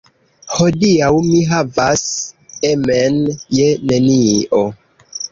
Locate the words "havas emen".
1.49-3.19